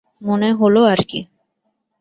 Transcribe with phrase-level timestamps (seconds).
[0.21, 1.19] মনে হলো আরকি।